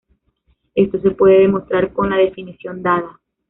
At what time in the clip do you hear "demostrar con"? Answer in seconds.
1.41-2.09